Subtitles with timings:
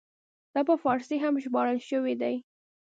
[0.53, 2.35] دا په فارسي هم ژباړل شوی دی.